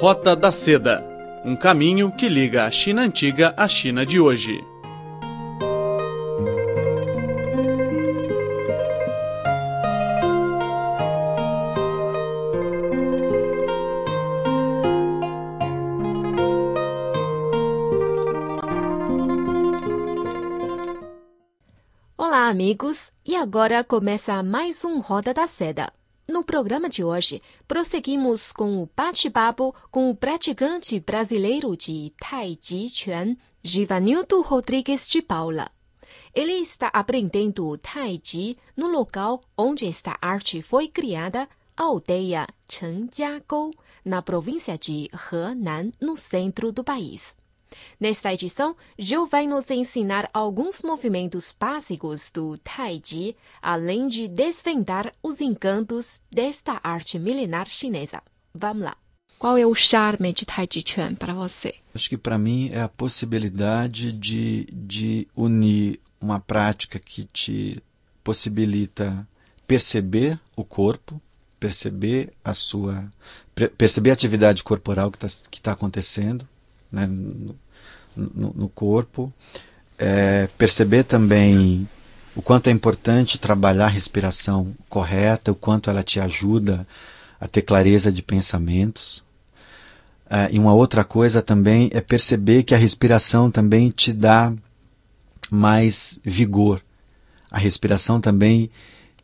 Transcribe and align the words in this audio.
Rota 0.00 0.34
da 0.34 0.50
Seda 0.50 1.02
um 1.44 1.54
caminho 1.54 2.10
que 2.10 2.28
liga 2.28 2.64
a 2.64 2.70
China 2.70 3.02
antiga 3.02 3.54
à 3.56 3.68
China 3.68 4.04
de 4.04 4.18
hoje. 4.18 4.64
Olá, 22.18 22.48
amigos! 22.48 23.12
E 23.24 23.36
agora 23.36 23.84
começa 23.84 24.42
mais 24.42 24.84
um 24.84 24.98
Roda 24.98 25.32
da 25.32 25.46
Seda. 25.46 25.92
No 26.26 26.42
programa 26.42 26.88
de 26.88 27.04
hoje, 27.04 27.42
prosseguimos 27.68 28.50
com 28.50 28.82
o 28.82 28.88
bate-papo 28.96 29.74
com 29.90 30.08
o 30.08 30.16
praticante 30.16 30.98
brasileiro 30.98 31.76
de 31.76 32.14
Tai 32.18 32.58
Chi 32.58 32.88
Chuan, 32.88 33.36
Givanildo 33.62 34.40
Rodrigues 34.40 35.06
de 35.06 35.20
Paula. 35.20 35.70
Ele 36.34 36.54
está 36.54 36.88
aprendendo 36.88 37.76
Tai 37.76 38.18
Chi 38.24 38.56
no 38.74 38.86
local 38.86 39.42
onde 39.56 39.86
esta 39.86 40.16
arte 40.20 40.62
foi 40.62 40.88
criada, 40.88 41.46
a 41.76 41.82
aldeia 41.82 42.46
Chengjiagou, 42.68 43.72
na 44.02 44.22
província 44.22 44.78
de 44.78 45.10
Henan, 45.12 45.92
no 46.00 46.16
centro 46.16 46.72
do 46.72 46.82
país. 46.82 47.36
Nesta 47.98 48.32
edição, 48.32 48.76
Gil 48.98 49.26
vai 49.26 49.46
nos 49.46 49.70
ensinar 49.70 50.28
alguns 50.32 50.82
movimentos 50.82 51.54
básicos 51.58 52.30
do 52.30 52.58
Tai 52.58 53.00
Chi, 53.04 53.36
além 53.60 54.08
de 54.08 54.28
desvendar 54.28 55.12
os 55.22 55.40
encantos 55.40 56.22
desta 56.30 56.80
arte 56.82 57.18
milenar 57.18 57.66
chinesa. 57.68 58.22
Vamos 58.54 58.84
lá. 58.84 58.96
Qual 59.38 59.58
é 59.58 59.66
o 59.66 59.74
charme 59.74 60.32
de 60.32 60.46
Tai 60.46 60.66
Chi 60.70 60.82
Chuan 60.86 61.14
para 61.14 61.34
você? 61.34 61.74
Acho 61.94 62.08
que 62.08 62.16
para 62.16 62.38
mim 62.38 62.70
é 62.72 62.80
a 62.80 62.88
possibilidade 62.88 64.12
de, 64.12 64.64
de 64.72 65.28
unir 65.36 66.00
uma 66.20 66.40
prática 66.40 66.98
que 66.98 67.24
te 67.24 67.82
possibilita 68.22 69.26
perceber 69.66 70.40
o 70.56 70.64
corpo, 70.64 71.20
perceber 71.60 72.32
a 72.44 72.54
sua 72.54 73.10
perceber 73.78 74.10
a 74.10 74.14
atividade 74.14 74.62
corporal 74.62 75.10
que 75.10 75.24
está 75.24 75.48
que 75.50 75.60
tá 75.60 75.72
acontecendo 75.72 76.48
né, 76.90 77.08
no, 78.16 78.52
no, 78.54 78.68
corpo, 78.68 79.32
é, 79.98 80.48
perceber 80.58 81.04
também 81.04 81.88
o 82.34 82.42
quanto 82.42 82.68
é 82.68 82.70
importante 82.70 83.38
trabalhar 83.38 83.86
a 83.86 83.88
respiração 83.88 84.72
correta, 84.88 85.52
o 85.52 85.54
quanto 85.54 85.90
ela 85.90 86.02
te 86.02 86.18
ajuda 86.18 86.86
a 87.40 87.46
ter 87.46 87.62
clareza 87.62 88.12
de 88.12 88.22
pensamentos. 88.22 89.22
É, 90.28 90.48
e 90.52 90.58
uma 90.58 90.72
outra 90.72 91.04
coisa 91.04 91.42
também 91.42 91.90
é 91.92 92.00
perceber 92.00 92.62
que 92.62 92.74
a 92.74 92.78
respiração 92.78 93.50
também 93.50 93.90
te 93.90 94.12
dá 94.12 94.52
mais 95.50 96.18
vigor. 96.24 96.82
A 97.50 97.58
respiração 97.58 98.20
também 98.20 98.70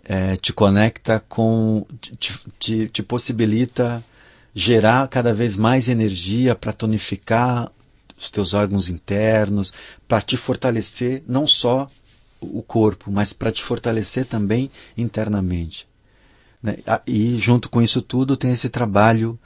é, 0.04 0.36
te 0.36 0.52
conecta 0.52 1.22
com, 1.28 1.84
te, 2.00 2.32
te, 2.58 2.88
te 2.88 3.02
possibilita 3.02 4.04
gerar 4.54 5.06
cada 5.08 5.32
vez 5.32 5.56
mais 5.56 5.88
energia 5.88 6.54
para 6.54 6.72
tonificar 6.72 7.70
os 8.20 8.30
teus 8.30 8.52
órgãos 8.54 8.88
internos, 8.88 9.72
para 10.06 10.20
te 10.20 10.36
fortalecer 10.36 11.22
não 11.26 11.46
só 11.46 11.88
o 12.40 12.62
corpo, 12.62 13.10
mas 13.10 13.32
para 13.32 13.50
te 13.50 13.62
fortalecer 13.62 14.26
também 14.26 14.70
internamente. 14.96 15.88
Né? 16.62 16.76
E 17.06 17.38
junto 17.38 17.68
com 17.68 17.80
isso 17.80 18.02
tudo 18.02 18.36
tem 18.36 18.52
esse 18.52 18.68
trabalho 18.68 19.38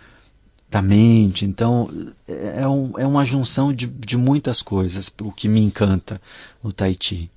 da 0.68 0.82
mente. 0.82 1.44
Então 1.44 1.88
é, 2.26 2.62
é, 2.62 2.68
um, 2.68 2.92
é 2.98 3.06
uma 3.06 3.24
junção 3.24 3.72
de, 3.72 3.86
de 3.86 4.16
muitas 4.16 4.60
coisas, 4.60 5.12
o 5.20 5.30
que 5.30 5.48
me 5.48 5.60
encanta 5.60 6.20
no 6.62 6.72
Tai 6.72 6.96
Chi. 6.98 7.30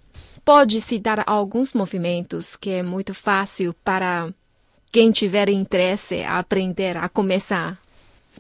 Pode-se 0.44 0.98
dar 0.98 1.24
alguns 1.28 1.74
movimentos 1.74 2.56
que 2.56 2.70
é 2.70 2.82
muito 2.82 3.14
fácil 3.14 3.76
para 3.84 4.34
quem 4.92 5.12
tiver 5.12 5.50
interesse 5.50 6.22
a 6.22 6.40
aprender 6.40 6.96
a 6.98 7.10
começar. 7.10 7.78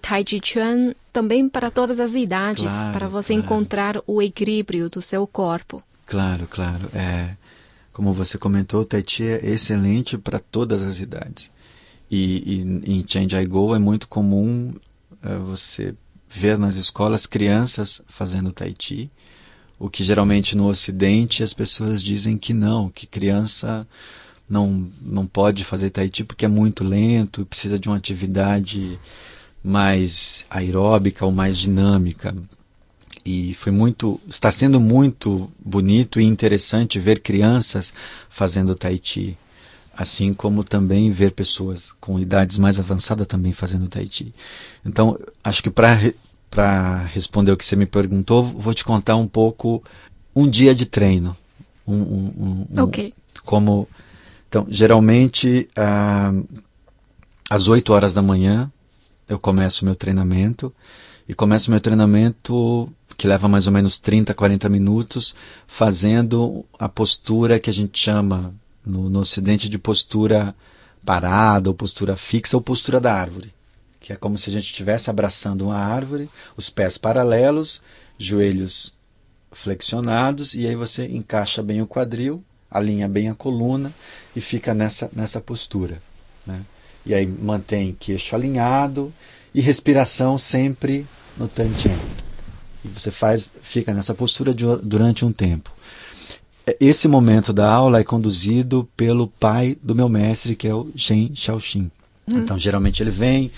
Tai 0.01 0.23
Chi 0.27 0.39
Chuan 0.43 0.93
também 1.11 1.49
para 1.49 1.71
todas 1.71 1.99
as 1.99 2.13
idades, 2.13 2.71
claro, 2.71 2.93
para 2.93 3.07
você 3.07 3.33
claro. 3.33 3.45
encontrar 3.45 4.01
o 4.05 4.21
equilíbrio 4.21 4.89
do 4.89 5.01
seu 5.01 5.25
corpo. 5.25 5.83
Claro, 6.05 6.47
claro. 6.47 6.89
É, 6.93 7.35
como 7.91 8.13
você 8.13 8.37
comentou, 8.37 8.81
o 8.81 8.85
Tai 8.85 9.03
Chi 9.05 9.23
é 9.23 9.45
excelente 9.45 10.17
para 10.17 10.39
todas 10.39 10.83
as 10.83 10.99
idades. 10.99 11.51
E, 12.09 12.61
e 12.85 12.91
em 12.93 13.05
Changiai-Go 13.05 13.75
é 13.75 13.79
muito 13.79 14.07
comum 14.07 14.73
é, 15.23 15.35
você 15.37 15.93
ver 16.29 16.57
nas 16.57 16.75
escolas 16.75 17.25
crianças 17.25 18.01
fazendo 18.07 18.51
Tai 18.51 18.73
Chi, 18.77 19.09
o 19.79 19.89
que 19.89 20.03
geralmente 20.03 20.55
no 20.55 20.67
Ocidente 20.67 21.43
as 21.43 21.53
pessoas 21.53 22.01
dizem 22.01 22.37
que 22.37 22.53
não, 22.53 22.89
que 22.89 23.05
criança 23.05 23.87
não, 24.49 24.87
não 25.01 25.25
pode 25.25 25.63
fazer 25.63 25.89
Tai 25.89 26.09
Chi 26.13 26.23
porque 26.23 26.45
é 26.45 26.49
muito 26.49 26.83
lento, 26.83 27.45
precisa 27.45 27.77
de 27.77 27.87
uma 27.87 27.97
atividade 27.97 28.99
mais 29.67 30.45
aeróbica 30.49 31.25
ou 31.25 31.31
mais 31.31 31.57
dinâmica. 31.57 32.33
E 33.25 33.53
foi 33.55 33.71
muito, 33.71 34.21
está 34.25 34.49
sendo 34.49 34.79
muito 34.79 35.51
bonito 35.59 36.21
e 36.21 36.23
interessante 36.23 36.97
ver 36.97 37.19
crianças 37.19 37.93
fazendo 38.29 38.73
Tai 38.73 38.97
Chi, 39.03 39.37
assim 39.95 40.33
como 40.33 40.63
também 40.63 41.11
ver 41.11 41.31
pessoas 41.31 41.91
com 41.99 42.17
idades 42.17 42.57
mais 42.57 42.79
avançadas 42.79 43.27
também 43.27 43.51
fazendo 43.51 43.89
Tai 43.89 44.07
Chi. 44.09 44.33
Então, 44.85 45.19
acho 45.43 45.61
que 45.61 45.69
para 45.69 46.13
para 46.49 47.03
responder 47.13 47.51
o 47.51 47.57
que 47.57 47.65
você 47.65 47.75
me 47.75 47.85
perguntou, 47.85 48.41
vou 48.41 48.73
te 48.73 48.85
contar 48.85 49.17
um 49.17 49.27
pouco 49.27 49.83
um 50.33 50.49
dia 50.49 50.73
de 50.73 50.85
treino. 50.85 51.35
Um, 51.85 51.93
um, 51.93 52.65
um, 52.71 52.83
ok. 52.83 53.13
Como 53.43 53.85
então, 54.47 54.65
geralmente, 54.69 55.69
ah, 55.75 56.31
às 57.49 57.67
8 57.67 57.91
horas 57.91 58.13
da 58.13 58.21
manhã, 58.21 58.71
eu 59.27 59.39
começo 59.39 59.85
meu 59.85 59.95
treinamento. 59.95 60.73
E 61.27 61.33
começo 61.33 61.69
meu 61.69 61.81
treinamento, 61.81 62.91
que 63.17 63.27
leva 63.27 63.47
mais 63.47 63.67
ou 63.67 63.73
menos 63.73 63.99
30, 63.99 64.33
40 64.33 64.69
minutos, 64.69 65.35
fazendo 65.67 66.65
a 66.79 66.87
postura 66.87 67.59
que 67.59 67.69
a 67.69 67.73
gente 67.73 67.99
chama 67.99 68.53
no, 68.85 69.09
no 69.09 69.19
Ocidente 69.19 69.67
de 69.67 69.77
postura 69.77 70.55
parada, 71.05 71.69
ou 71.69 71.75
postura 71.75 72.15
fixa, 72.15 72.55
ou 72.55 72.61
postura 72.61 72.99
da 72.99 73.13
árvore. 73.13 73.53
Que 73.99 74.13
é 74.13 74.15
como 74.15 74.37
se 74.37 74.49
a 74.49 74.53
gente 74.53 74.65
estivesse 74.65 75.09
abraçando 75.09 75.65
uma 75.65 75.77
árvore, 75.77 76.29
os 76.55 76.69
pés 76.69 76.97
paralelos, 76.97 77.81
joelhos 78.17 78.93
flexionados, 79.51 80.53
e 80.53 80.65
aí 80.65 80.75
você 80.75 81.07
encaixa 81.07 81.61
bem 81.61 81.81
o 81.81 81.87
quadril 81.87 82.43
alinha 82.69 83.07
bem 83.07 83.29
a 83.29 83.35
coluna 83.35 83.93
e 84.35 84.41
fica 84.41 84.73
nessa, 84.73 85.09
nessa 85.13 85.41
postura. 85.41 86.01
Né? 86.45 86.61
E 87.07 87.13
aí 87.13 87.25
mantém 87.25 87.95
queixo 87.97 88.35
alinhado 88.35 89.13
e 89.55 89.61
respiração 89.61 90.37
sempre 90.37 91.07
no 91.37 91.47
tantien. 91.47 91.97
E 92.83 92.87
você 92.89 93.09
faz, 93.09 93.49
fica 93.61 93.93
nessa 93.93 94.13
postura 94.13 94.53
de, 94.53 94.65
durante 94.83 95.23
um 95.23 95.31
tempo. 95.31 95.71
Esse 96.81 97.07
momento 97.07 97.53
da 97.53 97.71
aula 97.71 98.01
é 98.01 98.03
conduzido 98.03 98.89
pelo 98.97 99.27
pai 99.27 99.77
do 99.81 99.95
meu 99.95 100.09
mestre, 100.09 100.53
que 100.53 100.67
é 100.67 100.75
o 100.75 100.91
Shen 100.97 101.33
Shaoxin. 101.33 101.89
Uhum. 102.27 102.39
Então, 102.39 102.59
geralmente 102.59 103.01
ele 103.01 103.09
vem, 103.09 103.49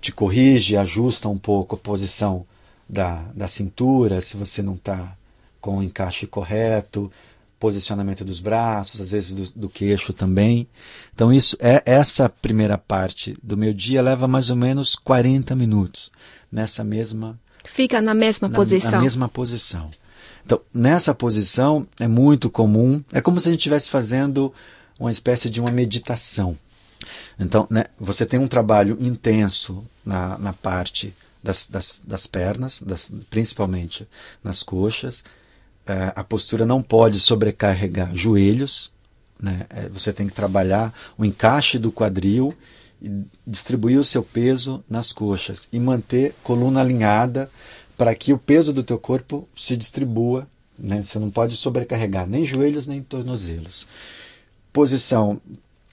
te 0.00 0.10
corrige, 0.10 0.76
ajusta 0.76 1.28
um 1.28 1.38
pouco 1.38 1.76
a 1.76 1.78
posição 1.78 2.44
da, 2.88 3.22
da 3.34 3.46
cintura, 3.46 4.20
se 4.20 4.36
você 4.36 4.62
não 4.62 4.74
está 4.74 5.16
com 5.60 5.78
o 5.78 5.82
encaixe 5.82 6.26
correto, 6.26 7.10
posicionamento 7.58 8.24
dos 8.24 8.40
braços, 8.40 9.00
às 9.00 9.10
vezes 9.10 9.34
do, 9.34 9.60
do, 9.60 9.68
queixo 9.68 10.12
também. 10.12 10.68
Então 11.14 11.32
isso 11.32 11.56
é 11.60 11.82
essa 11.84 12.28
primeira 12.28 12.76
parte 12.76 13.34
do 13.42 13.56
meu 13.56 13.72
dia 13.72 14.02
leva 14.02 14.28
mais 14.28 14.50
ou 14.50 14.56
menos 14.56 14.94
40 14.94 15.54
minutos 15.56 16.10
nessa 16.50 16.84
mesma 16.84 17.38
fica 17.64 18.00
na 18.00 18.14
mesma 18.14 18.48
na, 18.48 18.54
posição. 18.54 18.90
Na 18.92 19.00
mesma 19.00 19.28
posição. 19.28 19.90
Então, 20.44 20.60
nessa 20.72 21.12
posição 21.12 21.86
é 21.98 22.06
muito 22.06 22.48
comum, 22.48 23.02
é 23.12 23.20
como 23.20 23.40
se 23.40 23.48
a 23.48 23.50
gente 23.50 23.60
estivesse 23.60 23.90
fazendo 23.90 24.54
uma 24.98 25.10
espécie 25.10 25.50
de 25.50 25.60
uma 25.60 25.72
meditação. 25.72 26.56
Então, 27.38 27.66
né, 27.68 27.86
você 27.98 28.24
tem 28.24 28.38
um 28.38 28.46
trabalho 28.48 28.96
intenso 29.00 29.84
na, 30.04 30.38
na 30.38 30.52
parte 30.52 31.12
das, 31.42 31.66
das, 31.66 32.00
das 32.04 32.26
pernas, 32.26 32.80
das, 32.80 33.12
principalmente 33.28 34.06
nas 34.42 34.62
coxas, 34.62 35.24
a 36.16 36.24
postura 36.24 36.66
não 36.66 36.82
pode 36.82 37.20
sobrecarregar 37.20 38.14
joelhos, 38.14 38.92
né? 39.40 39.66
É, 39.70 39.88
você 39.88 40.12
tem 40.12 40.26
que 40.26 40.32
trabalhar 40.32 40.92
o 41.16 41.24
encaixe 41.24 41.78
do 41.78 41.92
quadril 41.92 42.54
e 43.00 43.24
distribuir 43.46 43.98
o 43.98 44.04
seu 44.04 44.22
peso 44.22 44.82
nas 44.88 45.12
coxas 45.12 45.68
e 45.72 45.78
manter 45.78 46.34
coluna 46.42 46.80
alinhada 46.80 47.50
para 47.96 48.14
que 48.14 48.32
o 48.32 48.38
peso 48.38 48.72
do 48.72 48.82
teu 48.82 48.98
corpo 48.98 49.48
se 49.54 49.76
distribua. 49.76 50.48
Né? 50.78 51.02
Você 51.02 51.18
não 51.18 51.30
pode 51.30 51.56
sobrecarregar 51.56 52.26
nem 52.26 52.44
joelhos 52.44 52.86
nem 52.86 53.02
tornozelos. 53.02 53.86
Posição 54.72 55.40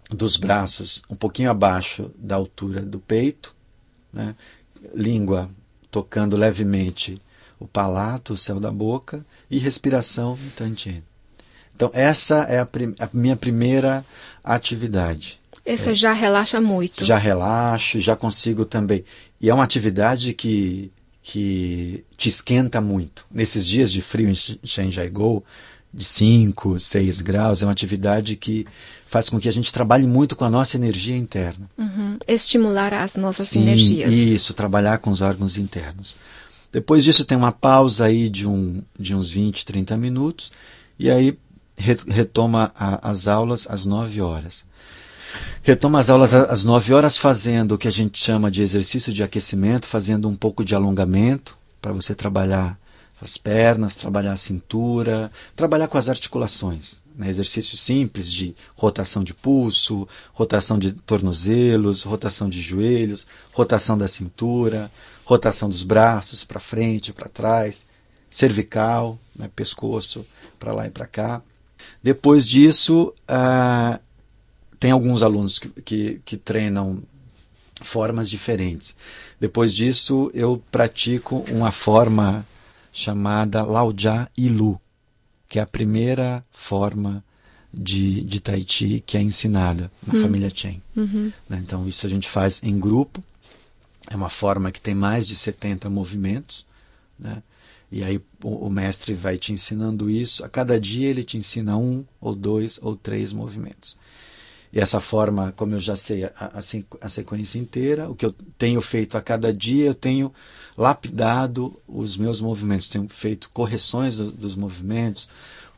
dos 0.10 0.38
braços 0.38 1.02
um 1.10 1.16
pouquinho 1.16 1.50
abaixo 1.50 2.12
da 2.18 2.36
altura 2.36 2.82
do 2.82 3.00
peito, 3.00 3.56
né? 4.12 4.36
língua 4.94 5.50
tocando 5.90 6.36
levemente 6.36 7.18
o 7.64 7.68
palato, 7.68 8.34
o 8.34 8.38
céu 8.38 8.60
da 8.60 8.70
boca 8.70 9.26
e 9.50 9.58
respiração 9.58 10.36
no 10.36 10.50
tantien. 10.52 11.02
Então, 11.74 11.90
essa 11.94 12.44
é 12.44 12.60
a, 12.60 12.66
prim 12.66 12.94
a 13.00 13.10
minha 13.14 13.38
primeira 13.38 14.06
atividade. 14.44 15.40
Essa 15.66 15.92
é, 15.92 15.96
já 15.96 16.12
relaxa 16.12 16.60
muito. 16.60 17.06
Já 17.06 17.18
relaxo, 17.18 18.02
já 18.02 18.18
consigo 18.18 18.66
também. 18.66 19.06
E 19.40 19.50
é 19.50 19.54
uma 19.54 19.64
atividade 19.64 20.34
que, 20.34 20.92
que 21.22 22.04
te 22.18 22.28
esquenta 22.28 22.82
muito. 22.82 23.26
Nesses 23.32 23.66
dias 23.66 23.92
de 23.92 24.02
frio 24.02 24.30
em 24.30 24.36
Shenjaigou, 24.36 25.44
de 25.94 26.04
5, 26.04 26.78
6 26.78 27.22
graus, 27.22 27.62
é 27.62 27.66
uma 27.66 27.72
atividade 27.72 28.36
que 28.36 28.68
faz 29.06 29.30
com 29.30 29.40
que 29.40 29.48
a 29.48 29.54
gente 29.54 29.72
trabalhe 29.72 30.06
muito 30.06 30.36
com 30.36 30.44
a 30.44 30.50
nossa 30.50 30.76
energia 30.76 31.16
interna. 31.16 31.70
Uhum. 31.78 32.18
Estimular 32.28 32.94
as 32.94 33.16
nossas 33.16 33.48
Sim, 33.48 33.62
energias. 33.62 34.12
Isso, 34.12 34.54
trabalhar 34.54 34.98
com 34.98 35.12
os 35.12 35.22
órgãos 35.22 35.56
internos. 35.56 36.18
Depois 36.74 37.04
disso 37.04 37.24
tem 37.24 37.38
uma 37.38 37.52
pausa 37.52 38.06
aí 38.06 38.28
de, 38.28 38.48
um, 38.48 38.82
de 39.00 39.16
uns 39.16 39.30
20, 39.30 39.64
30 39.64 39.96
minutos 39.96 40.52
e 40.98 41.12
aí 41.12 41.38
retoma 41.78 42.72
a, 42.76 43.12
as 43.12 43.28
aulas 43.28 43.68
às 43.70 43.86
9 43.86 44.20
horas. 44.22 44.66
Retoma 45.62 46.00
as 46.00 46.10
aulas 46.10 46.34
às 46.34 46.66
9 46.66 46.92
horas 46.96 47.16
fazendo 47.16 47.74
o 47.74 47.78
que 47.78 47.88
a 47.88 47.92
gente 47.92 48.18
chama 48.18 48.50
de 48.50 48.64
exercício 48.64 49.14
de 49.14 49.22
aquecimento, 49.22 49.86
fazendo 49.86 50.28
um 50.28 50.36
pouco 50.36 50.66
de 50.66 50.74
alongamento 50.74 51.56
para 51.80 51.94
você 51.94 52.16
trabalhar 52.16 52.76
as 53.22 53.38
pernas, 53.38 53.96
trabalhar 53.96 54.34
a 54.34 54.38
cintura, 54.38 55.32
trabalhar 55.56 55.88
com 55.88 56.00
as 56.00 56.10
articulações. 56.10 57.03
Né? 57.16 57.30
Exercícios 57.30 57.82
simples 57.82 58.32
de 58.32 58.56
rotação 58.76 59.24
de 59.24 59.34
pulso, 59.34 60.08
rotação 60.34 60.78
de 60.78 60.94
tornozelos, 60.94 62.04
rotação 62.04 62.50
de 62.50 62.62
joelhos, 62.62 63.28
rotação 63.52 63.98
da 63.98 64.08
cintura, 64.08 64.92
rotação 65.26 65.70
dos 65.70 65.84
braços 65.84 66.44
para 66.44 66.60
frente, 66.60 67.14
para 67.14 67.30
trás, 67.30 67.86
cervical, 68.30 69.20
né? 69.36 69.50
pescoço 69.56 70.26
para 70.60 70.74
lá 70.74 70.88
e 70.88 70.90
para 70.92 71.06
cá. 71.06 71.42
Depois 72.02 72.48
disso, 72.48 73.14
ah, 73.28 74.00
tem 74.80 74.92
alguns 74.92 75.22
alunos 75.24 75.60
que, 75.60 75.70
que, 75.82 76.22
que 76.26 76.38
treinam 76.38 77.02
formas 77.82 78.30
diferentes. 78.30 78.96
Depois 79.40 79.74
disso, 79.74 80.32
eu 80.34 80.62
pratico 80.72 81.46
uma 81.50 81.72
forma 81.72 82.46
chamada 82.92 83.64
Laojia 83.64 84.30
Ilu, 84.38 84.80
que 85.54 85.60
é 85.60 85.62
a 85.62 85.68
primeira 85.68 86.44
forma 86.52 87.24
de, 87.72 88.24
de 88.24 88.40
Tai 88.40 88.66
Chi 88.68 89.04
que 89.06 89.16
é 89.16 89.22
ensinada 89.22 89.92
na 90.02 90.18
hum. 90.18 90.22
família 90.24 90.50
Chen. 90.50 90.82
Uhum. 90.96 91.32
Né, 91.48 91.62
então, 91.64 91.88
isso 91.88 92.08
a 92.08 92.10
gente 92.10 92.28
faz 92.28 92.64
em 92.64 92.80
grupo. 92.80 93.24
É 94.10 94.16
uma 94.16 94.30
forma 94.30 94.72
que 94.72 94.82
tem 94.82 94.96
mais 94.96 95.28
de 95.28 95.36
70 95.36 95.92
movimentos. 95.92 96.66
Né? 97.20 97.44
E 97.92 98.04
aí 98.04 98.20
o, 98.44 98.66
o, 98.66 98.70
mestre 98.72 99.14
vai 99.14 99.38
te 99.38 99.54
ensinando 99.54 100.10
isso. 100.10 100.44
A 100.44 100.50
cada 100.50 100.82
dia 100.82 101.08
ele 101.08 101.24
te 101.24 101.38
ensina 101.38 101.78
um, 101.78 102.04
ou 102.20 102.34
dois, 102.34 102.80
ou 102.82 102.96
três 102.96 103.32
movimentos. 103.32 103.96
E 104.74 104.80
essa 104.80 105.00
forma, 105.00 105.54
como 105.56 105.76
eu 105.76 105.80
já 105.80 105.96
sei 105.96 106.24
a, 106.24 106.60
a, 107.00 107.10
sequência 107.10 107.60
inteira, 107.60 108.10
o 108.10 108.16
que 108.16 108.26
eu 108.26 108.34
tenho 108.58 108.82
feito 108.82 109.16
a 109.16 109.22
cada 109.22 109.54
dia, 109.54 109.86
eu 109.86 109.94
tenho 109.94 110.34
lapidado 110.76 111.80
os 111.88 112.18
meus 112.18 112.42
movimentos, 112.42 112.90
tenho 112.90 113.08
feito 113.08 113.52
correções 113.54 114.18
do, 114.18 114.32
dos 114.32 114.56
movimentos, 114.56 115.30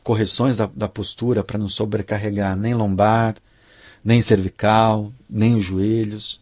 correções 0.02 0.56
da, 0.56 0.64
da 0.74 0.88
postura 0.88 1.44
para 1.44 1.58
não 1.58 1.68
sobrecarregar 1.68 2.56
nem 2.56 2.72
lombar, 2.72 3.36
nem 4.02 4.22
cervical, 4.22 5.12
nem 5.28 5.54
os 5.54 5.62
joelhos. 5.62 6.40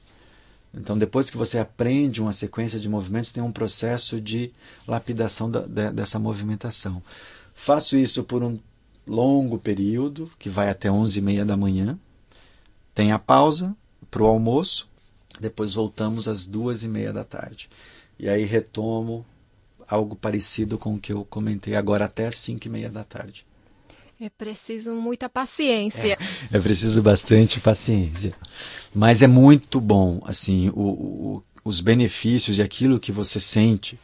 Então, 0.72 0.96
depois 0.96 1.28
que 1.30 1.36
você 1.36 1.58
aprende 1.58 2.22
uma 2.22 2.32
sequência 2.32 2.78
de 2.78 2.88
movimentos, 2.88 3.32
tem 3.32 3.42
um 3.42 3.50
processo 3.50 4.20
de 4.20 4.52
lapidação 4.86 5.50
da, 5.50 5.60
de, 5.60 5.90
dessa 5.90 6.20
movimentação. 6.20 7.02
Faço 7.52 7.96
isso 7.96 8.22
por 8.22 8.44
um 8.44 8.60
longo 9.04 9.58
período, 9.58 10.30
que 10.38 10.48
vai 10.48 10.70
até 10.70 10.88
11 10.88 11.18
e 11.18 11.22
meia 11.22 11.44
da 11.44 11.56
manhã. 11.56 11.98
Tem 12.94 13.10
a 13.10 13.18
pausa 13.18 13.74
para 14.10 14.22
o 14.22 14.26
almoço, 14.26 14.88
depois 15.40 15.74
voltamos 15.74 16.28
às 16.28 16.46
duas 16.46 16.82
e 16.82 16.88
meia 16.88 17.12
da 17.12 17.24
tarde. 17.24 17.68
E 18.18 18.28
aí 18.28 18.44
retomo 18.44 19.26
algo 19.88 20.14
parecido 20.14 20.78
com 20.78 20.94
o 20.94 21.00
que 21.00 21.12
eu 21.12 21.24
comentei 21.24 21.74
agora 21.74 22.04
até 22.04 22.26
às 22.26 22.36
cinco 22.36 22.66
e 22.66 22.70
meia 22.70 22.88
da 22.88 23.02
tarde. 23.02 23.44
É 24.20 24.30
preciso 24.30 24.92
muita 24.94 25.28
paciência. 25.28 26.16
É, 26.52 26.56
é 26.56 26.60
preciso 26.60 27.02
bastante 27.02 27.60
paciência. 27.60 28.32
Mas 28.94 29.22
é 29.22 29.26
muito 29.26 29.80
bom, 29.80 30.22
assim, 30.24 30.70
o, 30.70 30.80
o, 30.80 31.42
os 31.64 31.80
benefícios 31.80 32.58
e 32.58 32.62
aquilo 32.62 33.00
que 33.00 33.10
você 33.10 33.40
sente 33.40 33.98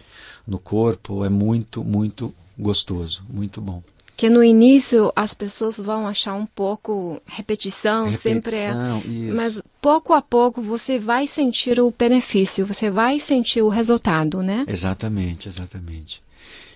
no 0.45 0.59
corpo 0.59 1.25
é 1.25 1.29
muito, 1.29 1.85
muito 1.85 2.35
gostoso, 2.59 3.25
muito 3.31 3.61
bom 3.61 3.83
que 4.21 4.29
no 4.29 4.45
início 4.45 5.11
as 5.17 5.33
pessoas 5.33 5.79
vão 5.79 6.07
achar 6.07 6.35
um 6.35 6.45
pouco 6.45 7.23
repetição, 7.25 8.05
repetição 8.05 8.33
sempre 8.33 8.55
é, 8.55 8.99
isso. 9.09 9.35
mas 9.35 9.63
pouco 9.81 10.13
a 10.13 10.21
pouco 10.21 10.61
você 10.61 10.99
vai 10.99 11.27
sentir 11.27 11.81
o 11.81 11.91
benefício, 11.91 12.67
você 12.67 12.91
vai 12.91 13.19
sentir 13.19 13.63
o 13.63 13.71
resultado, 13.71 14.43
né? 14.43 14.67
Exatamente, 14.69 15.49
exatamente. 15.49 16.23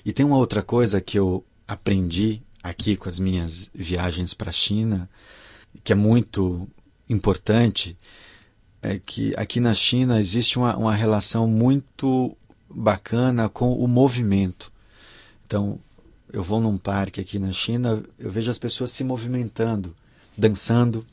E 0.07 0.11
tem 0.11 0.25
uma 0.25 0.39
outra 0.39 0.63
coisa 0.63 1.03
que 1.03 1.19
eu 1.19 1.45
aprendi 1.69 2.41
aqui 2.63 2.97
com 2.97 3.11
as 3.11 3.19
minhas 3.19 3.71
viagens 3.75 4.33
para 4.33 4.49
a 4.49 4.51
China, 4.51 5.07
que 5.83 5.93
é 5.93 5.95
muito 5.95 6.67
importante, 7.11 7.95
é 8.81 8.99
que 8.99 9.35
aqui 9.37 9.61
na 9.61 9.75
China 9.75 10.19
existe 10.19 10.57
uma, 10.57 10.75
uma 10.79 10.95
relação 10.95 11.47
muito 11.47 12.35
bacana 12.71 13.51
com 13.51 13.75
o 13.75 13.87
movimento. 13.87 14.73
Então, 15.45 15.79
eu 16.35 16.43
vou 16.43 16.61
num 16.61 16.77
parque 16.77 17.21
aqui 17.21 17.39
na 17.39 17.53
China, 17.53 18.03
eu 18.19 18.29
vejo 18.29 18.51
as 18.51 18.59
pessoas 18.59 18.91
se 18.91 19.05
movimentando, 19.05 19.95
dançando, 20.37 21.07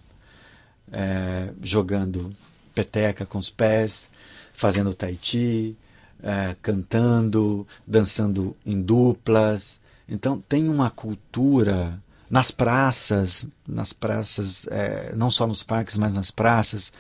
é, 0.92 1.50
jogando 1.62 2.36
peteca 2.74 3.24
com 3.24 3.38
os 3.38 3.48
pés, 3.48 4.10
fazendo 4.52 4.96
tai 4.96 5.20
chi, 5.22 5.78
é, 6.24 6.56
cantando, 6.60 7.68
dançando 7.86 8.56
em 8.66 8.82
duplas. 8.82 9.80
Então 10.10 10.44
tem 10.50 10.68
uma 10.68 10.90
cultura 10.90 12.02
nas 12.28 12.50
praças, 12.50 13.48
nas 13.68 13.94
praças, 13.94 14.66
é, 14.72 15.14
não 15.16 15.30
só 15.30 15.46
nos 15.46 15.62
parques, 15.62 15.98
mas 15.98 16.14
nas 16.14 16.32
praças, 16.32 16.92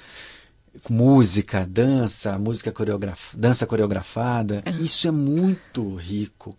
música, 0.88 1.66
dança, 1.66 2.38
música 2.38 2.72
coreograf 2.72 3.36
dança 3.36 3.66
coreografada. 3.66 4.62
Isso 4.80 5.08
é 5.08 5.12
muito 5.12 5.96
rico. 5.96 6.56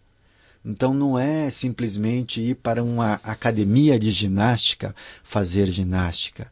Então 0.65 0.95
não 0.95 1.19
é 1.19 1.51
simplesmente 1.51 2.41
ir 2.41 2.55
para 2.57 2.83
uma 2.83 3.15
academia 3.25 3.99
de 3.99 4.13
ginástica 4.13 4.95
fazer 5.25 5.71
ginástica. 5.71 6.51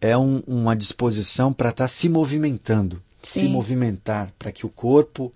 É 0.00 0.16
um, 0.18 0.42
uma 0.46 0.74
disposição 0.74 1.52
para 1.52 1.70
estar 1.70 1.84
tá 1.84 1.88
se 1.88 2.08
movimentando, 2.08 3.00
Sim. 3.22 3.40
se 3.40 3.48
movimentar, 3.48 4.32
para 4.38 4.50
que 4.52 4.66
o 4.66 4.68
corpo 4.68 5.32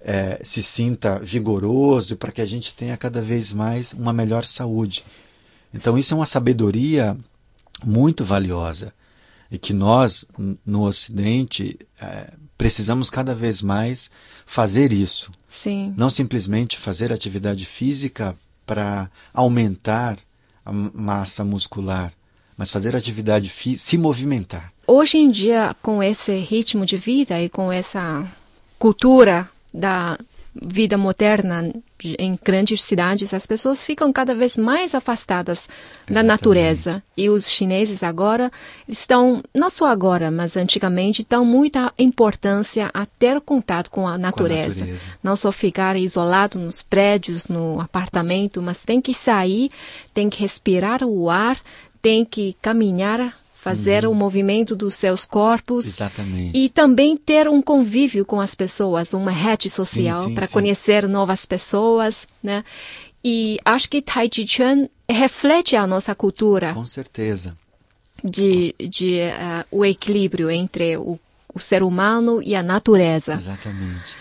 é, 0.00 0.40
se 0.42 0.62
sinta 0.62 1.18
vigoroso, 1.18 2.16
para 2.16 2.30
que 2.30 2.40
a 2.40 2.46
gente 2.46 2.72
tenha 2.74 2.96
cada 2.96 3.20
vez 3.20 3.52
mais 3.52 3.92
uma 3.92 4.12
melhor 4.12 4.44
saúde. 4.44 5.04
Então 5.74 5.98
isso 5.98 6.14
é 6.14 6.16
uma 6.16 6.26
sabedoria 6.26 7.16
muito 7.84 8.24
valiosa 8.24 8.92
e 9.50 9.58
que 9.58 9.72
nós 9.72 10.24
no 10.64 10.84
Ocidente 10.84 11.78
é, 12.00 12.32
precisamos 12.56 13.10
cada 13.10 13.34
vez 13.34 13.62
mais 13.62 14.10
fazer 14.44 14.92
isso. 14.92 15.30
Sim. 15.48 15.94
Não 15.96 16.10
simplesmente 16.10 16.76
fazer 16.76 17.12
atividade 17.12 17.64
física 17.64 18.36
para 18.64 19.10
aumentar 19.32 20.18
a 20.64 20.72
massa 20.72 21.44
muscular, 21.44 22.12
mas 22.56 22.70
fazer 22.70 22.96
atividade 22.96 23.48
física, 23.48 23.82
se 23.82 23.98
movimentar. 23.98 24.72
Hoje 24.86 25.18
em 25.18 25.30
dia, 25.30 25.74
com 25.82 26.02
esse 26.02 26.38
ritmo 26.38 26.84
de 26.84 26.96
vida 26.96 27.40
e 27.40 27.48
com 27.48 27.70
essa 27.72 28.26
cultura 28.78 29.48
da 29.72 30.18
vida 30.64 30.96
moderna 30.96 31.72
em 32.18 32.38
grandes 32.42 32.82
cidades, 32.82 33.32
as 33.32 33.46
pessoas 33.46 33.84
ficam 33.84 34.12
cada 34.12 34.34
vez 34.34 34.56
mais 34.56 34.94
afastadas 34.94 35.60
Exatamente. 35.68 36.14
da 36.14 36.22
natureza. 36.22 37.02
E 37.16 37.30
os 37.30 37.48
chineses 37.48 38.02
agora 38.02 38.50
estão, 38.86 39.42
não 39.54 39.70
só 39.70 39.86
agora, 39.86 40.30
mas 40.30 40.56
antigamente, 40.56 41.26
dão 41.28 41.44
muita 41.44 41.92
importância 41.98 42.90
a 42.92 43.06
ter 43.06 43.40
contato 43.40 43.90
com 43.90 44.06
a 44.06 44.18
natureza. 44.18 44.84
Com 44.84 44.90
a 44.90 44.92
natureza. 44.92 45.16
Não 45.22 45.36
só 45.36 45.50
ficar 45.50 45.96
isolado 45.96 46.58
nos 46.58 46.82
prédios, 46.82 47.48
no 47.48 47.80
apartamento, 47.80 48.60
mas 48.60 48.84
tem 48.84 49.00
que 49.00 49.14
sair, 49.14 49.70
tem 50.12 50.28
que 50.28 50.40
respirar 50.40 51.02
o 51.02 51.30
ar, 51.30 51.58
tem 52.02 52.24
que 52.24 52.54
caminhar 52.60 53.32
fazer 53.68 54.04
uhum. 54.04 54.12
o 54.12 54.14
movimento 54.14 54.76
dos 54.76 54.94
seus 54.94 55.24
corpos. 55.24 55.86
Exatamente. 55.86 56.56
E 56.56 56.68
também 56.68 57.16
ter 57.16 57.48
um 57.48 57.60
convívio 57.60 58.24
com 58.24 58.40
as 58.40 58.54
pessoas, 58.54 59.12
uma 59.14 59.30
rede 59.30 59.68
social 59.68 60.30
para 60.30 60.48
conhecer 60.48 61.08
novas 61.08 61.44
pessoas, 61.44 62.26
né? 62.42 62.64
E 63.24 63.58
acho 63.64 63.90
que 63.90 64.00
Tai 64.00 64.28
Chi 64.32 64.46
Chuan 64.46 64.88
reflete 65.08 65.74
a 65.74 65.86
nossa 65.86 66.14
cultura. 66.14 66.74
Com 66.74 66.86
certeza. 66.86 67.56
De, 68.22 68.74
de 68.78 69.20
uh, 69.20 69.64
o 69.70 69.84
equilíbrio 69.84 70.50
entre 70.50 70.96
o 70.96 71.18
o 71.56 71.58
ser 71.58 71.82
humano 71.82 72.42
e 72.42 72.54
a 72.54 72.62
natureza. 72.62 73.32
Exatamente. 73.32 74.14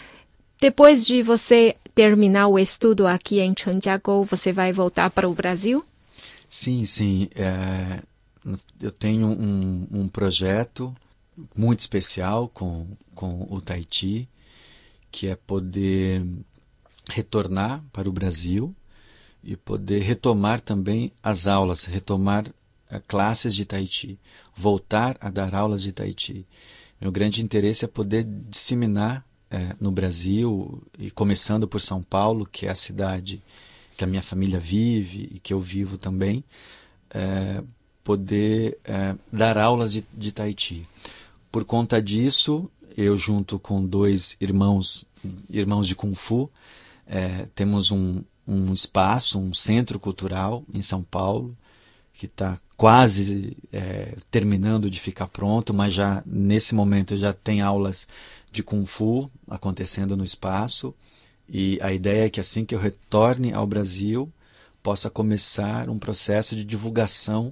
Depois 0.61 1.05
de 1.05 1.21
você 1.21 1.75
terminar 1.93 2.47
o 2.47 2.57
estudo 2.57 3.05
aqui 3.05 3.41
em 3.41 3.53
Chanjiagou, 3.53 4.23
você 4.23 4.53
vai 4.53 4.71
voltar 4.71 5.09
para 5.09 5.27
o 5.27 5.33
Brasil? 5.33 5.83
Sim, 6.47 6.85
sim. 6.85 7.27
É, 7.35 8.01
eu 8.81 8.91
tenho 8.91 9.27
um, 9.27 9.87
um, 9.91 10.07
projeto 10.07 10.95
muito 11.55 11.79
especial 11.79 12.47
com, 12.47 12.87
com 13.13 13.47
o 13.49 13.59
Tahiti, 13.59 14.29
que 15.11 15.27
é 15.27 15.35
poder 15.35 16.25
retornar 17.09 17.83
para 17.91 18.07
o 18.07 18.11
Brasil 18.11 18.75
e 19.43 19.55
poder 19.55 20.01
retomar 20.01 20.61
também 20.61 21.11
as 21.21 21.47
aulas, 21.47 21.85
retomar 21.85 22.47
uh, 22.47 23.01
classes 23.07 23.55
de 23.55 23.65
Tahiti, 23.65 24.19
voltar 24.55 25.17
a 25.19 25.29
dar 25.29 25.53
aulas 25.53 25.81
de 25.81 25.91
Tahiti. 25.91 26.45
Meu 26.99 27.11
grande 27.11 27.43
interesse 27.43 27.85
é 27.85 27.87
poder 27.87 28.23
disseminar 28.23 29.25
é, 29.49 29.75
no 29.79 29.91
Brasil, 29.91 30.83
e 30.97 31.11
começando 31.11 31.67
por 31.67 31.79
São 31.79 32.01
Paulo, 32.01 32.45
que 32.45 32.65
é 32.65 32.71
a 32.71 32.75
cidade 32.75 33.41
que 33.95 34.03
a 34.03 34.07
minha 34.07 34.21
família 34.21 34.59
vive 34.59 35.29
e 35.33 35.39
que 35.39 35.53
eu 35.53 35.59
vivo 35.59 35.97
também, 35.97 36.43
é, 37.09 37.63
poder 38.05 38.77
é, 38.85 39.15
dar 39.33 39.57
aulas 39.57 39.91
de, 39.91 40.05
de 40.13 40.31
Tahiti. 40.31 40.87
Por 41.51 41.65
conta 41.65 41.99
disso, 41.99 42.69
eu 42.95 43.17
junto 43.17 43.57
com 43.57 43.83
dois 43.83 44.37
irmãos, 44.39 45.03
irmãos 45.49 45.87
de 45.87 45.95
Kung 45.95 46.13
Fu, 46.13 46.49
é, 47.07 47.47
temos 47.55 47.89
um, 47.89 48.21
um 48.47 48.71
espaço, 48.71 49.39
um 49.39 49.55
centro 49.55 49.99
cultural 49.99 50.63
em 50.71 50.83
São 50.83 51.01
Paulo, 51.01 51.57
que 52.13 52.27
está 52.27 52.59
quase 52.77 53.57
é, 53.73 54.15
terminando 54.29 54.87
de 54.87 54.99
ficar 54.99 55.27
pronto, 55.27 55.73
mas 55.73 55.95
já 55.95 56.21
nesse 56.27 56.75
momento 56.75 57.17
já 57.17 57.33
tem 57.33 57.59
aulas 57.59 58.07
de 58.51 58.61
Kung 58.61 58.85
Fu 58.85 59.31
acontecendo 59.49 60.15
no 60.15 60.23
espaço. 60.23 60.93
E 61.49 61.79
a 61.81 61.91
ideia 61.91 62.25
é 62.25 62.29
que 62.29 62.39
assim 62.39 62.65
que 62.65 62.75
eu 62.75 62.79
retorne 62.79 63.51
ao 63.51 63.65
Brasil, 63.65 64.31
possa 64.83 65.09
começar 65.09 65.89
um 65.89 65.97
processo 65.97 66.55
de 66.55 66.63
divulgação 66.63 67.51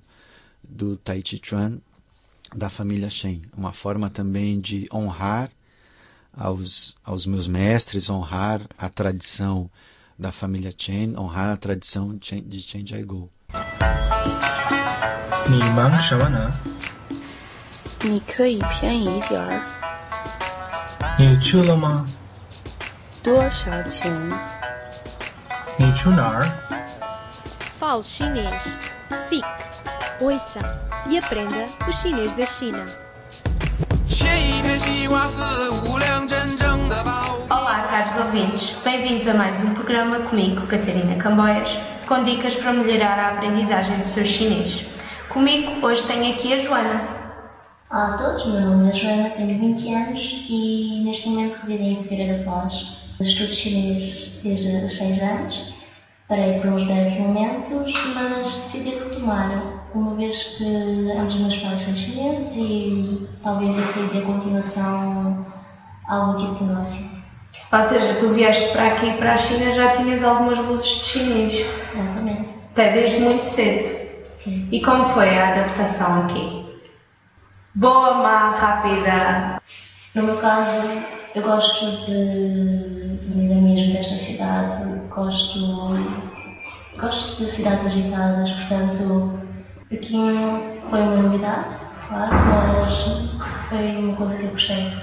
do 0.63 0.98
Tai 0.98 1.22
Chi 1.22 1.39
Chuan 1.43 1.79
da 2.55 2.70
família 2.70 3.10
Shen. 3.10 3.43
Uma 3.55 3.74
forma 3.74 4.10
também 4.10 4.60
de 4.60 4.88
honrar 4.93 5.51
aos, 6.36 6.96
aos 7.03 7.25
meus 7.25 7.48
mestres, 7.48 8.10
honrar 8.10 8.62
a 8.77 8.89
tradição 8.89 9.70
da 10.17 10.32
família 10.32 10.74
Chen, 10.75 11.17
honrar 11.17 11.51
a 11.51 11.58
tradição 11.58 12.15
de 12.15 12.62
Chen 12.62 12.86
Jiagou. 12.86 13.29
Fique 29.29 29.62
ouça 30.24 30.60
e 31.10 31.18
aprenda 31.18 31.65
o 31.86 31.92
chinês 31.92 32.34
da 32.36 32.46
China. 32.46 32.86
Olá, 37.50 37.82
caros 37.89 38.18
ouvintes. 38.18 38.74
Bem-vindos 38.86 39.27
a 39.27 39.34
mais 39.34 39.62
um 39.62 39.74
programa 39.74 40.22
comigo, 40.22 40.65
Catarina 40.65 41.15
Camboias, 41.15 41.70
com 42.08 42.24
dicas 42.24 42.56
para 42.56 42.72
melhorar 42.72 43.20
a 43.20 43.27
aprendizagem 43.34 43.98
do 43.98 44.06
seu 44.06 44.25
chinês. 44.25 44.86
Comigo 45.27 45.86
hoje 45.86 46.08
tenho 46.08 46.34
aqui 46.34 46.53
a 46.53 46.58
Joana. 46.58 47.01
Olá 47.92 48.13
a 48.13 48.18
todos, 48.18 48.46
meu 48.46 48.62
nome 48.62 48.92
é 48.92 48.96
Joana, 48.96 49.30
tenho 49.32 49.60
20 49.60 49.94
anos 49.94 50.46
e 50.48 51.03
neste 51.03 51.27
momento 51.27 51.58
resido 51.58 51.84
em 51.84 52.03
Figueira 52.03 52.38
da 52.38 52.44
Foz. 52.46 52.98
Estudo 53.20 53.51
chinês 53.51 54.39
desde 54.42 54.86
os 54.86 54.98
6 54.98 55.22
anos. 55.22 55.74
Parei 56.30 56.60
por 56.62 56.70
uns 56.70 56.84
breves 56.86 57.20
momentos, 57.20 57.94
mas 58.15 58.48
decidi 58.48 58.92
retomar, 58.92 59.73
uma 59.93 60.15
vez 60.15 60.43
que 60.57 61.12
ambos 61.17 61.35
os 61.35 61.41
meus 61.41 61.57
pais 61.57 61.81
são 61.81 61.95
chineses 61.95 62.55
e 62.57 63.27
talvez 63.43 63.77
essa 63.77 64.00
ideia 64.00 64.25
continuação 64.25 65.45
a 66.07 66.15
algum 66.15 66.35
tipo 66.35 66.55
de 66.55 66.63
negócio. 66.63 67.13
Ou 67.71 67.83
seja, 67.83 68.15
tu 68.19 68.29
vieste 68.29 68.71
para 68.71 68.88
aqui, 68.88 69.13
para 69.17 69.33
a 69.33 69.38
China, 69.38 69.71
já 69.71 69.95
tinhas 69.95 70.23
algumas 70.23 70.59
luzes 70.59 70.88
de 70.88 71.05
chinês. 71.05 71.65
Exatamente. 71.93 72.53
Até 72.71 72.93
desde 72.93 73.19
muito 73.19 73.45
cedo. 73.45 74.03
Sim. 74.31 74.67
E 74.71 74.81
como 74.81 75.05
foi 75.09 75.38
a 75.38 75.50
adaptação 75.50 76.25
aqui? 76.25 76.65
Boa, 77.75 78.15
má, 78.15 78.51
rápida? 78.55 79.62
No 80.13 80.23
meu 80.23 80.38
caso, 80.38 80.83
eu 81.33 81.41
gosto 81.41 82.05
de, 82.05 83.17
do 83.25 83.33
dinamismo 83.33 83.93
desta 83.93 84.17
cidade, 84.17 84.83
gosto, 85.09 85.59
gosto 87.00 87.43
de 87.43 87.50
cidades 87.50 87.88
agitadas, 87.88 88.51
portanto, 88.51 89.42
aqui 89.95 90.79
foi 90.89 91.01
uma 91.01 91.17
novidade, 91.17 91.75
claro, 92.07 92.33
mas 92.79 93.69
foi 93.69 93.97
uma 93.97 94.15
coisa 94.15 94.35
que 94.35 94.43
eu 94.43 94.51
gostei. 94.51 94.93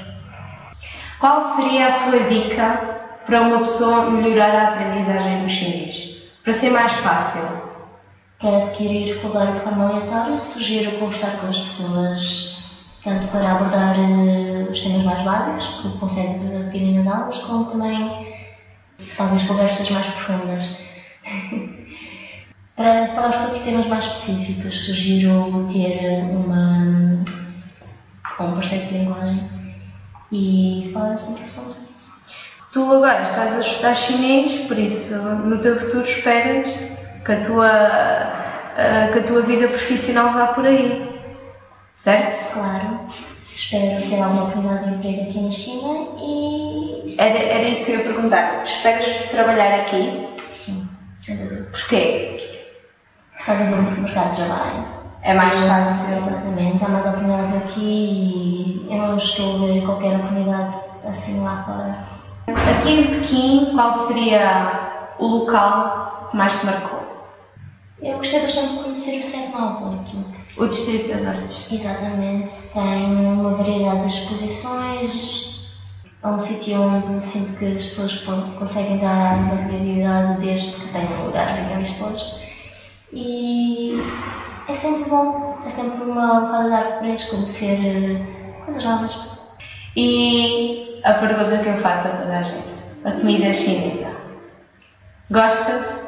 Qual 1.18 1.56
seria 1.56 1.88
a 1.88 1.98
tua 2.04 2.20
dica 2.28 3.00
para 3.26 3.42
uma 3.42 3.60
pessoa 3.60 4.10
melhorar 4.10 4.54
a 4.54 4.68
aprendizagem 4.68 5.42
do 5.42 5.48
chinês? 5.48 6.16
Para 6.42 6.52
ser 6.52 6.70
mais 6.70 6.92
fácil? 6.94 7.70
para 8.40 8.56
adquirir 8.56 9.14
vocabulário 9.16 9.54
de 9.54 9.60
forma 9.60 9.88
aleatória, 9.90 10.38
sugiro 10.38 10.98
conversar 10.98 11.38
com 11.38 11.48
as 11.48 11.58
pessoas, 11.58 12.74
tanto 13.04 13.26
para 13.28 13.52
abordar 13.52 13.96
uh, 13.98 14.70
os 14.70 14.80
temas 14.80 15.04
mais 15.04 15.22
básicos, 15.22 15.66
que 15.82 15.98
consegues 15.98 16.50
adquirir 16.50 16.94
nas 16.94 17.06
aulas, 17.06 17.36
como 17.38 17.66
também 17.66 18.34
talvez 19.16 19.42
conversas 19.42 19.90
mais 19.90 20.06
profundas. 20.06 20.64
para 22.76 23.08
falar 23.08 23.32
sobre 23.32 23.60
temas 23.60 23.86
mais 23.86 24.04
específicos, 24.04 24.84
sugiro 24.84 25.66
ter 25.70 26.24
uma, 26.30 27.24
um 28.40 28.54
parceiro 28.54 28.86
de 28.86 28.94
linguagem 28.98 29.50
e 30.32 30.90
falar 30.92 31.16
sobre 31.16 31.40
o 31.40 31.42
assunto. 31.44 31.76
Tu 32.72 32.80
agora 32.80 33.22
estás 33.22 33.54
a 33.56 33.58
estudar 33.58 33.94
chinês, 33.94 34.66
por 34.68 34.78
isso 34.78 35.14
no 35.14 35.58
teu 35.58 35.78
futuro 35.78 36.04
esperas 36.04 36.68
que 37.24 37.32
a 37.32 37.40
tua, 37.40 37.66
uh, 37.66 39.12
que 39.12 39.18
a 39.18 39.22
tua 39.24 39.42
vida 39.42 39.68
profissional 39.68 40.32
vá 40.32 40.48
por 40.48 40.64
aí. 40.64 41.10
Certo? 41.92 42.52
Claro. 42.52 43.00
Espero 43.54 44.08
ter 44.08 44.22
alguma 44.22 44.44
oportunidade 44.44 44.88
de 44.88 44.94
emprego 44.94 45.28
aqui 45.28 45.40
na 45.40 45.50
China 45.50 46.06
e. 46.18 47.16
Era, 47.18 47.38
era 47.38 47.68
isso 47.68 47.84
que 47.84 47.92
eu 47.92 47.98
ia 47.98 48.04
perguntar. 48.04 48.62
Esperas 48.62 49.06
trabalhar 49.30 49.80
aqui? 49.80 50.28
Sim. 50.52 50.88
Porquê? 51.72 52.49
Por 53.40 53.46
causa 53.46 53.64
do 53.64 54.02
mercado 54.02 54.30
de 54.30 54.36
trabalho. 54.36 54.84
É 55.22 55.34
mais 55.34 55.58
fácil. 55.58 56.14
Exatamente, 56.16 56.84
há 56.84 56.88
mais 56.88 57.06
oportunidades 57.06 57.54
aqui 57.56 57.80
e 57.80 58.88
eu 58.90 58.98
não 58.98 59.16
estou 59.16 59.56
a 59.56 59.66
ver 59.66 59.84
qualquer 59.84 60.16
oportunidade 60.16 60.76
assim 61.08 61.40
lá 61.40 61.64
fora. 61.64 62.20
Aqui 62.70 62.92
em 62.92 63.06
Pequim, 63.06 63.72
qual 63.74 63.92
seria 63.92 64.90
o 65.18 65.26
local 65.26 66.28
que 66.30 66.36
mais 66.36 66.52
te 66.58 66.66
marcou? 66.66 67.00
Eu 68.02 68.18
gostei 68.18 68.40
bastante 68.40 68.74
de 68.74 68.82
conhecer 68.82 69.20
o 69.20 69.94
aqui. 69.94 70.24
O 70.58 70.66
Distrito 70.66 71.08
das 71.08 71.26
Artes. 71.26 71.66
Exatamente. 71.70 72.52
Tem 72.74 73.06
uma 73.06 73.54
variedade 73.54 74.00
de 74.02 74.06
exposições. 74.06 75.70
É 76.22 76.28
um 76.28 76.38
sítio 76.38 76.82
onde 76.82 77.20
sinto 77.22 77.58
que 77.58 77.76
as 77.76 77.84
pessoas 77.84 78.18
conseguem 78.58 78.98
dar 78.98 79.32
asas 79.32 79.58
à 79.58 79.64
criatividade 79.64 80.40
desde 80.40 80.72
que 80.72 80.92
tenham 80.92 81.24
lugares 81.24 81.56
em 81.56 81.64
que 81.64 81.72
eles 81.72 81.88
expostos. 81.88 82.49
E 83.12 84.00
é 84.68 84.74
sempre 84.74 85.10
bom, 85.10 85.58
é 85.66 85.68
sempre 85.68 86.04
uma 86.04 86.48
qualidade 86.48 86.98
fresca 87.00 87.30
conhecer 87.32 87.78
eh, 87.84 88.62
coisas 88.64 88.84
novas. 88.84 89.18
E 89.96 91.00
a 91.04 91.14
pergunta 91.14 91.58
que 91.58 91.68
eu 91.68 91.78
faço 91.78 92.06
a 92.06 92.10
toda 92.12 92.38
a 92.38 92.42
gente: 92.42 92.68
a 93.04 93.10
comida 93.12 93.52
chinesa. 93.52 94.16
Gosta? 95.30 96.00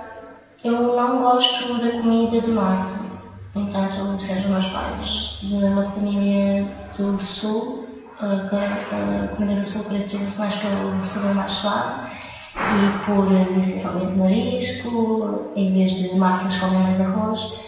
Eu 0.65 0.95
não 0.95 1.19
gosto 1.19 1.81
da 1.81 1.91
comida 1.91 2.41
do 2.41 2.53
norte, 2.53 2.95
entanto, 3.57 4.21
seja 4.21 4.49
meus 4.49 4.67
pais 4.67 5.39
de 5.43 5.55
uma 5.55 5.91
família 5.91 6.65
do 6.97 7.21
sul, 7.21 7.89
a 8.21 9.29
comida 9.37 9.61
do 9.61 9.67
sul 9.67 9.85
caracteriza-se 9.87 10.39
mais 10.39 10.55
pelo 10.55 11.05
sabor 11.05 11.35
mais 11.35 11.51
suave 11.51 12.13
e 12.73 13.05
por 13.05 13.61
essencialmente 13.61 14.19
marisco, 14.19 15.53
em 15.55 15.73
vez 15.73 15.93
de 15.93 16.15
massas 16.17 16.57
com 16.57 16.67
mais 16.69 17.01
arroz. 17.01 17.61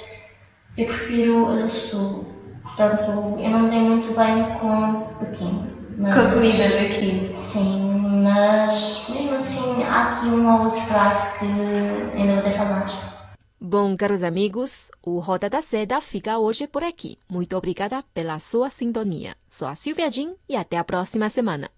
Eu 0.76 0.86
prefiro 0.86 1.46
a 1.48 1.68
sul, 1.68 2.26
portanto, 2.62 3.38
eu 3.38 3.50
não 3.50 3.60
me 3.60 3.70
dei 3.70 3.80
muito 3.80 4.14
bem 4.16 4.44
com 4.58 5.24
Pequim. 5.24 5.70
Mas, 5.96 6.14
com 6.14 6.20
a 6.20 6.30
comida 6.32 6.64
daqui? 6.64 7.30
Sim, 7.34 8.22
mas 8.24 9.06
mesmo 9.08 9.36
assim 9.36 9.82
há 9.84 10.12
aqui 10.12 10.26
um 10.26 10.52
ou 10.52 10.64
outro 10.64 10.82
prato 10.86 11.38
que 11.38 11.44
ainda 12.16 12.34
vou 12.34 12.42
ter 12.42 12.52
saudades. 12.52 12.96
Bom, 13.60 13.96
caros 13.96 14.22
amigos, 14.22 14.90
o 15.02 15.20
Roda 15.20 15.48
da 15.48 15.62
Seda 15.62 16.00
fica 16.00 16.38
hoje 16.38 16.66
por 16.66 16.82
aqui. 16.82 17.16
Muito 17.30 17.56
obrigada 17.56 18.04
pela 18.12 18.38
sua 18.38 18.68
sintonia. 18.68 19.36
Sou 19.48 19.66
a 19.68 19.74
Silvia 19.74 20.10
Jin 20.10 20.34
e 20.48 20.56
até 20.56 20.76
a 20.76 20.84
próxima 20.84 21.30
semana. 21.30 21.70